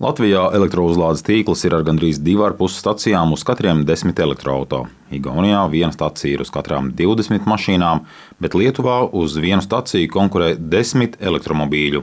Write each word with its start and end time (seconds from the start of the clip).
Latvijā 0.00 0.46
elektrouzlādes 0.56 1.20
tīkls 1.20 1.60
ir 1.68 1.74
ar 1.76 1.82
gandrīz 1.84 2.16
2,5 2.24 2.72
stacijām 2.72 3.34
uz 3.34 3.42
katriem 3.44 3.82
10 3.84 4.22
elektroautoriem. 4.24 4.88
Igaunijā 5.12 5.66
viena 5.68 5.92
stacija 5.92 6.38
ir 6.38 6.40
uz 6.40 6.48
katrām 6.54 6.86
20 6.96 7.44
mašīnām, 7.44 8.06
bet 8.40 8.56
Lietuvā 8.56 9.02
uz 9.12 9.34
vienu 9.36 9.60
staciju 9.60 10.08
konkurē 10.08 10.54
10 10.56 11.18
elektromobīļu. 11.20 12.00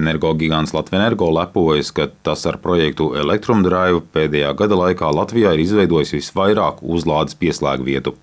Energogigants 0.00 0.72
Latvijas 0.72 1.28
lepojas, 1.36 1.90
ka 1.92 2.06
tas 2.24 2.46
ar 2.48 2.56
projektu 2.64 3.10
Electromdrive 3.20 4.00
pēdējā 4.14 4.54
gada 4.56 4.78
laikā 4.80 5.10
Latvijā 5.12 5.52
ir 5.52 5.60
izveidojis 5.60 6.14
visvairāk 6.16 6.80
uzlādes 6.80 7.36
pieslēgu 7.36 7.84
vietu. 7.84 8.14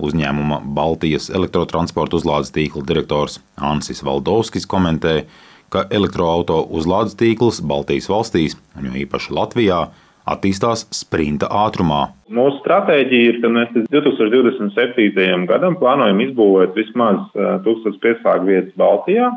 Uzņēmuma 0.00 0.62
Baltijas 0.64 1.28
elektrotransporta 1.28 2.16
uzlādes 2.16 2.56
tīkla 2.56 2.86
direktors 2.88 3.36
Ansis 3.60 4.00
Valdovskis 4.00 4.64
komentēja, 4.64 5.26
ka 5.28 5.48
elektroautorāta 5.74 6.64
uzlādes 6.74 7.16
tīkls 7.18 7.62
Baltijas 7.64 8.08
valstīs, 8.10 8.56
un 8.78 8.88
jo 8.88 8.94
īpaši 9.04 9.34
Latvijā, 9.36 9.80
attīstās 10.28 10.86
sprinta 10.92 11.48
ātrumā. 11.64 12.02
Mūsu 12.32 12.60
stratēģija 12.60 13.30
ir, 13.32 13.40
ka 13.42 13.50
mēs 13.52 13.72
līdz 13.76 13.88
2027. 13.94 15.46
gadam 15.48 15.78
plānojam 15.80 16.20
izbūvēt 16.26 16.76
vismaz 16.76 17.22
1000 17.64 18.00
pieslēgu 18.02 18.50
vietas 18.50 18.76
Baltijā. 18.80 19.30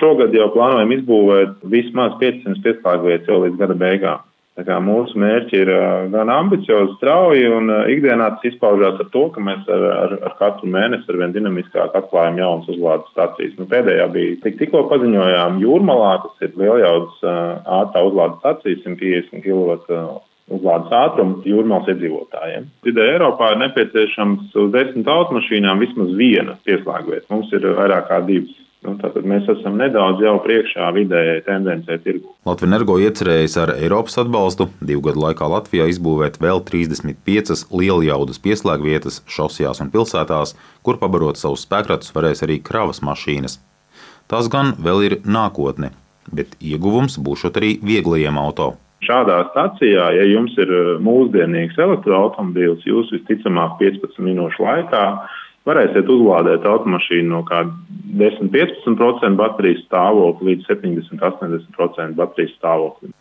Šogad 0.00 0.34
jau 0.36 0.50
plānojam 0.52 0.92
izbūvēt 0.98 1.62
vismaz 1.72 2.18
500 2.20 2.64
pieslēgu 2.64 3.12
vietas 3.12 3.32
jau 3.32 3.42
līdz 3.44 3.60
gada 3.62 3.78
beigām. 3.80 4.25
Mūsu 4.56 5.18
mērķi 5.20 5.58
ir 5.60 5.70
gan 6.14 6.30
ambiciozi, 6.32 6.94
strauji, 6.96 7.44
un 7.52 7.68
ikdienā 7.92 8.30
tas 8.36 8.46
izpaužās 8.48 9.02
ar 9.02 9.10
to, 9.12 9.26
ka 9.34 9.40
mēs 9.44 9.66
ar, 9.68 9.82
ar, 9.92 10.14
ar 10.30 10.36
katru 10.38 10.70
mēnesi 10.72 11.04
ar 11.12 11.18
vien 11.20 11.34
dinamiskāk 11.34 11.92
atklājam 11.92 12.38
jaunas 12.40 12.70
uzlādes 12.72 13.10
stācijas. 13.12 13.52
Nu, 13.60 13.66
pēdējā 13.68 14.06
bija 14.14 14.38
tik, 14.46 14.56
tikko 14.62 14.86
paziņojām 14.88 15.60
Jūrmalā, 15.60 16.14
tas 16.24 16.48
ir 16.48 16.56
lieljaudas 16.56 17.20
ātrā 17.82 18.06
uzlādes 18.08 18.40
stācijas 18.40 18.80
150 18.86 19.44
kW 19.44 19.76
uzlādes 20.56 20.92
ātrumu 20.94 21.42
jūrmālas 21.44 21.90
iedzīvotājiem. 21.92 22.68
Vidē 22.86 23.08
Eiropā 23.16 23.52
ir 23.52 23.64
nepieciešams 23.64 24.54
uz 24.62 24.70
desmit 24.74 25.08
automašīnām 25.10 25.82
vismaz 25.82 26.12
viena 26.16 26.54
pieslēgvieta. 26.66 27.26
Mums 27.34 27.52
ir 27.56 27.66
vairāk 27.76 28.08
kā 28.08 28.22
divas. 28.28 28.62
Nu, 28.86 28.94
tātad 29.00 29.24
mēs 29.26 29.48
esam 29.50 29.74
nedaudz 29.80 30.20
jau 30.22 30.36
priekšā 30.44 30.92
vidējai 30.94 31.40
tendencē 31.46 31.96
tirgu. 32.04 32.30
Latvijas 32.46 32.70
energo 32.70 32.98
iecerējis 33.02 33.56
ar 33.64 33.72
Eiropas 33.74 34.14
atbalstu 34.22 34.68
divu 34.78 35.02
gadu 35.08 35.24
laikā 35.24 35.48
Latvijā 35.50 35.88
izbūvēt 35.90 36.38
vēl 36.42 36.62
35 36.68 37.64
lieljaudas 37.74 38.38
pieslēgvietas 38.44 39.24
šosejās 39.26 39.82
un 39.82 39.90
pilsētās, 39.90 40.54
kur 40.86 41.00
pabarot 41.02 41.40
savus 41.40 41.66
spēkratus 41.66 42.14
varēs 42.14 42.44
arī 42.46 42.60
kravas 42.62 43.02
mašīnas. 43.02 43.58
Tas 44.30 44.46
gan 44.52 44.76
vēl 44.78 45.02
ir 45.08 45.16
nākotne, 45.26 45.90
bet 46.30 46.54
ieguvums 46.62 47.18
būs 47.18 47.48
arī 47.50 47.76
vieglajiem 47.82 48.38
auto. 48.38 48.76
Šādā 49.06 49.40
stacijā, 49.50 50.06
ja 50.14 50.30
jums 50.30 50.54
ir 50.62 50.70
mūsdienīgs 51.02 51.78
elektroautobīls, 51.82 52.86
jūs 52.86 53.10
visticamāk 53.14 53.76
15 53.82 54.22
minūšu 54.30 54.62
laikā 54.62 55.02
varēsiet 55.66 56.08
uzlādēt 56.10 56.66
automašīnu 56.66 57.28
no 57.34 57.42
kāda 57.46 57.74
10-15% 58.06 59.36
baterijas 59.38 59.82
stāvokļa 59.88 60.48
līdz 60.50 60.70
70-80% 60.70 62.16
baterijas 62.18 62.54
stāvoklim. 62.60 63.12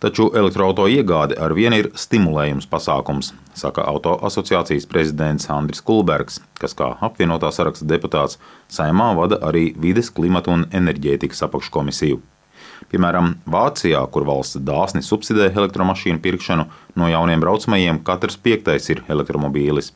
Taču 0.00 0.30
elektroautorāta 0.32 0.96
iegāde 0.96 1.36
ar 1.36 1.52
vienu 1.52 1.76
ir 1.76 1.90
stimulējums 1.92 2.64
pasākums, 2.72 3.34
saka 3.52 3.84
auto 3.84 4.14
asociācijas 4.24 4.88
prezidents 4.88 5.50
Andris 5.52 5.84
Kulbergs, 5.84 6.38
kas 6.56 6.72
kā 6.78 6.94
apvienotā 7.04 7.50
saraksta 7.52 7.84
deputāts 7.84 8.38
saimā 8.72 9.10
vada 9.18 9.36
arī 9.44 9.74
vides, 9.76 10.08
klimata 10.08 10.54
un 10.56 10.64
enerģētikas 10.72 11.44
apakškomisiju. 11.50 12.22
Piemēram, 12.88 13.34
Vācijā, 13.44 14.00
kur 14.08 14.24
valsts 14.24 14.56
dāsni 14.64 15.04
subsidē 15.04 15.50
elektromašīnu 15.52 16.24
pirkšanu, 16.24 16.64
no 16.96 17.12
jauniem 17.12 17.44
braucamajiem 17.44 18.00
katrs 18.06 18.40
piektais 18.40 18.88
ir 18.94 19.04
elektromobīlis. 19.12 19.92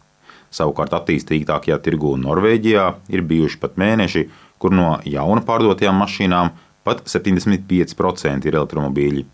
Savukārt 0.55 0.95
attīstītākajā 0.95 1.81
tirgū 1.83 2.15
Norvēģijā 2.23 2.85
ir 3.11 3.23
bijuši 3.27 3.59
pat 3.63 3.79
mēneši, 3.81 4.29
kur 4.63 4.75
no 4.75 4.99
jauna 5.09 5.43
pārdotajām 5.47 5.97
mašīnām 5.99 6.53
pat 6.87 7.03
75% 7.11 8.47
ir 8.47 8.59
elektromobīļi. 8.61 9.25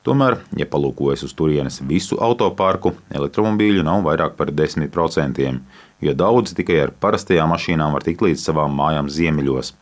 Tomēr, 0.00 0.38
ja 0.56 0.64
palūkojas 0.64 1.26
uz 1.26 1.34
turienes 1.36 1.76
visu 1.84 2.16
autoparku, 2.24 2.94
elektromobīļu 3.12 3.84
nav 3.84 4.00
vairāk 4.06 4.32
par 4.38 4.48
10%, 4.56 5.50
jo 6.00 6.14
daudzi 6.16 6.56
tikai 6.56 6.78
ar 6.86 6.94
parastajām 7.04 7.52
mašīnām 7.52 7.92
var 7.92 8.06
tikt 8.06 8.24
līdz 8.24 8.46
savām 8.48 8.72
mājām 8.80 9.10
ziemeļos. 9.12 9.74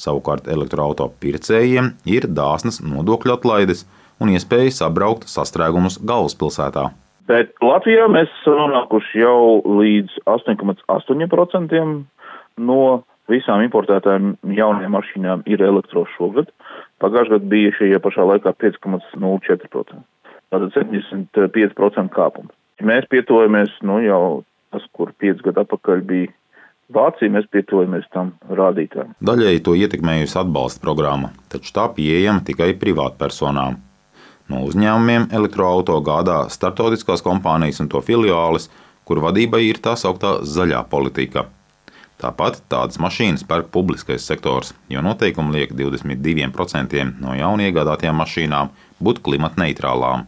Savukārt 0.00 0.48
elektroautorāta 0.48 1.20
pircējiem 1.20 1.92
ir 2.08 2.26
dāsnas 2.32 2.80
nodokļu 2.80 3.36
atlaides 3.36 3.84
un 4.20 4.32
iespēja 4.32 4.72
sabraukt 4.78 5.28
sastrēgumus 5.28 6.00
galvaspilsētā. 6.00 6.88
Bet 7.30 7.52
Latvijā 7.62 8.08
mēs 8.10 8.30
esam 8.40 8.58
nonākuši 8.58 9.20
jau 9.22 9.60
līdz 9.62 10.16
8,8% 10.26 11.82
no 12.66 12.80
visām 13.30 13.62
importētām 13.62 14.32
jaunajām 14.56 14.96
mašīnām 14.96 15.44
ir 15.46 15.62
elektros 15.62 16.10
šogad. 16.16 16.50
Pagājušajā 17.02 17.38
gadā 17.38 17.50
bija 17.52 17.74
šajā 17.78 18.00
pašā 18.02 18.26
laikā 18.32 18.54
5,04%. 18.64 20.00
Tātad 20.50 20.74
75% 20.74 22.10
kāpums. 22.16 22.50
Mēs 22.82 23.06
pietuvojamies, 23.12 23.76
nu 23.86 24.00
jau 24.02 24.22
tas, 24.74 24.82
kur 24.96 25.12
5 25.22 25.44
gadu 25.46 25.62
atpakaļ 25.62 26.06
bija 26.08 26.34
Vācija, 26.90 27.30
mēs 27.30 27.44
pietuvojamies 27.54 28.08
tam 28.10 28.32
rādītājam. 28.50 29.12
Daļēji 29.22 29.62
to 29.62 29.76
ietekmējusi 29.78 30.34
atbalsta 30.40 30.82
programma, 30.82 31.30
taču 31.52 31.70
tā 31.76 31.84
pieejama 31.94 32.42
tikai 32.48 32.72
privātpersonām. 32.80 33.78
No 34.50 34.64
uzņēmumiem 34.66 35.28
elektroautorāta 35.30 36.06
gādā 36.06 36.38
starptautiskās 36.50 37.22
kompānijas 37.22 37.78
un 37.82 37.88
to 37.92 38.02
filiālis, 38.02 38.66
kur 39.06 39.22
vadībai 39.22 39.62
ir 39.68 39.78
tā 39.82 39.94
sauktā 39.98 40.40
zaļā 40.46 40.82
politika. 40.90 41.46
Tāpat 42.20 42.58
tādas 42.68 42.98
mašīnas 43.00 43.46
pērk 43.48 43.70
publiskais 43.72 44.26
sektors, 44.26 44.74
jo 44.92 45.00
noteikumi 45.06 45.54
liek 45.54 45.70
22% 45.72 47.06
no 47.22 47.36
jauniegādātajām 47.38 48.18
mašīnām 48.20 48.74
būt 49.00 49.22
klimatneitrālām. 49.24 50.26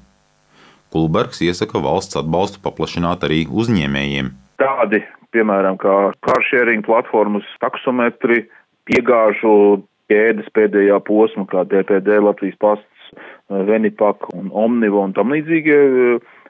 Kulbergs 0.92 1.42
iesaka 1.44 1.82
valsts 1.82 2.16
atbalstu 2.20 2.62
paplašināt 2.64 3.26
arī 3.28 3.42
uzņēmējiem. 3.48 4.30
Tādi, 4.62 5.02
piemēram, 5.34 5.76
kā 5.82 5.96
kāršēringa 6.24 6.86
platformas, 6.86 7.48
taksometri, 7.60 8.46
piegāžu 8.88 9.82
ķēdes 10.12 10.48
pēdējā 10.56 10.98
posma, 11.04 11.44
kā 11.50 11.66
DPD 11.68 12.22
Latvijas 12.22 12.58
pasts 12.62 13.01
Venipak 13.52 14.30
un 14.32 14.48
Omnivo 14.52 15.02
un 15.04 15.12
tam 15.12 15.32
līdzīgie, 15.34 15.78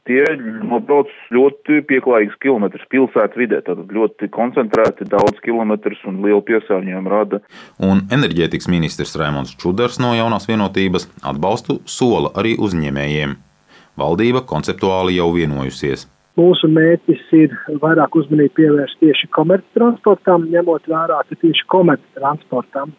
tie 0.09 0.23
nobrauc 0.62 1.11
ļoti 1.34 1.83
pieklājīgs 1.89 2.39
kilometrs 2.43 2.87
pilsētu 2.93 3.41
vidē, 3.43 3.61
tātad 3.67 3.91
ļoti 3.95 4.28
koncentrēti 4.34 5.06
daudz 5.11 5.39
kilometrus 5.45 6.03
un 6.09 6.21
lielu 6.25 6.43
piesārņojumu 6.47 7.12
rada. 7.12 7.43
Un 7.83 8.05
enerģētikas 8.15 8.71
ministrs 8.73 9.17
Raimons 9.19 9.55
Čudars 9.59 10.00
no 10.03 10.15
jaunās 10.19 10.49
vienotības 10.50 11.09
atbalstu 11.27 11.81
sola 11.87 12.33
arī 12.39 12.56
uzņēmējiem. 12.62 13.37
Valdība 13.99 14.44
konceptuāli 14.49 15.19
jau 15.19 15.29
vienojusies. 15.34 16.06
Mūsu 16.41 16.69
mērķis 16.73 17.25
ir 17.37 17.53
vairāk 17.83 18.15
uzmanību 18.17 18.55
pievērst 18.56 19.03
tieši 19.03 19.29
komerctransportam, 19.37 20.47
ņemot 20.55 20.87
vērā, 20.89 21.19
ka 21.29 21.37
tieši 21.43 21.67
komerctransportam 21.69 22.94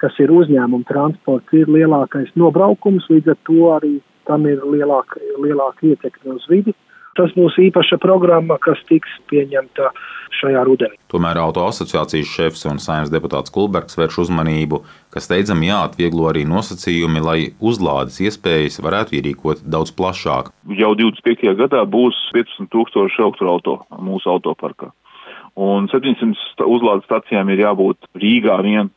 kas 0.00 0.18
ir 0.22 0.32
uzņēmuma 0.34 0.86
transports, 0.88 1.54
ir 1.56 1.70
lielākais 1.70 2.30
nobraukums, 2.38 3.08
līdz 3.12 3.34
ar 3.34 3.40
to 3.48 3.72
arī 3.76 3.94
tam 4.28 4.46
ir 4.46 4.62
lielāka, 4.62 5.20
lielāka 5.40 5.88
ietekme 5.88 6.36
uz 6.36 6.46
vidi. 6.50 6.76
Tas 7.18 7.32
būs 7.34 7.56
īpaša 7.58 7.96
programma, 7.98 8.60
kas 8.62 8.78
tiks 8.86 9.10
pieņemta 9.26 9.88
šajā 10.38 10.60
rudenī. 10.68 10.94
Tomēr 11.10 11.40
auto 11.42 11.64
asociācijas 11.66 12.30
šefs 12.30 12.62
un 12.70 12.78
saimnes 12.82 13.10
deputāts 13.10 13.50
Kulbergs 13.50 13.98
vērš 13.98 14.20
uzmanību, 14.26 14.84
ka 15.10 15.22
steidzami 15.24 15.72
jāatvieglo 15.72 16.28
arī 16.30 16.44
nosacījumi, 16.46 17.24
lai 17.24 17.38
uzlādes 17.58 18.20
iespējas 18.22 18.78
varētu 18.84 19.18
ierīkot 19.18 19.64
daudz 19.66 19.90
plašāk. 19.98 20.52
Jau 20.78 20.92
25. 21.00 21.56
gadā 21.58 21.82
būs 21.90 22.20
15 22.36 22.70
tūkstoši 22.76 23.24
elektroautorāta 23.24 23.98
mūsu 23.98 24.30
autoparkā. 24.36 24.92
Un 25.58 25.90
700 25.90 26.68
uzlādes 26.70 27.08
stacijām 27.08 27.50
ir 27.50 27.64
jābūt 27.64 28.06
Rīgā 28.14 28.60
vien. 28.62 28.92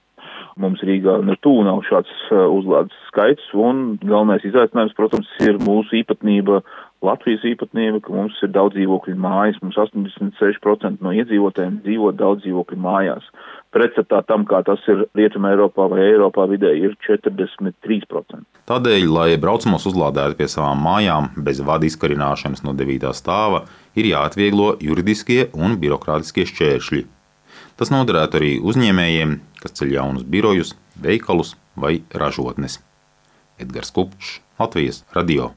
Mums 0.59 0.81
Rīgā 0.83 1.19
ne 1.23 1.37
tuvu 1.39 1.63
nav 1.63 1.83
šāds 1.87 2.11
uh, 2.31 2.45
uzlādes 2.51 2.95
skaits, 3.07 3.45
un 3.55 3.95
galvenais 4.01 4.43
izaicinājums, 4.47 4.95
protams, 4.97 5.29
ir 5.43 5.59
mūsu 5.63 6.01
īpatnība, 6.01 6.59
Latvijas 7.01 7.41
īpatnība, 7.49 7.97
ka 8.05 8.13
mums 8.13 8.35
ir 8.45 8.51
daudz 8.53 8.75
dzīvokļu 8.75 9.15
mājas, 9.17 9.57
mums 9.63 9.79
86% 9.81 11.01
no 11.01 11.13
iedzīvotājiem 11.17 11.79
dzīvo 11.81 12.11
daudz 12.13 12.43
dzīvokļu 12.43 12.77
mājās. 12.77 13.25
Pretstatā 13.73 14.19
tam, 14.27 14.43
kā 14.45 14.59
tas 14.67 14.83
ir 14.91 15.07
Rietumē 15.17 15.55
Eiropā 15.55 15.87
vai 15.89 16.03
Eiropā 16.11 16.45
vidē, 16.51 16.75
ir 16.77 16.93
43%. 17.07 18.43
Tādēļ, 18.69 19.07
lai 19.09 19.29
braucamos 19.41 19.87
uzlādētu 19.89 20.37
pie 20.37 20.49
savām 20.51 20.83
mājām 20.85 21.31
bez 21.41 21.63
vada 21.65 21.89
izkarināšanas 21.89 22.61
no 22.67 22.75
9. 22.77 23.09
stāva, 23.17 23.63
ir 23.97 24.11
jāatvieglo 24.11 24.75
juridiskie 24.83 25.47
un 25.57 25.79
birokrātiskie 25.81 26.45
šķēršļi. 26.51 27.03
Tas 27.79 27.91
noderētu 27.93 28.39
arī 28.41 28.51
uzņēmējiem, 28.59 29.39
kas 29.61 29.77
ceļ 29.79 29.95
jaunus 29.97 30.27
birojus, 30.27 30.75
veikalus 31.01 31.55
vai 31.75 31.99
ražotnes. 32.13 32.79
Edgars 33.61 33.93
Kupčs, 33.95 34.39
Latvijas 34.59 35.03
radio. 35.15 35.51